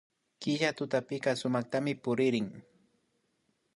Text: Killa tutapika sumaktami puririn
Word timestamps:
Killa 0.43 0.69
tutapika 0.77 1.35
sumaktami 1.41 1.93
puririn 2.03 2.49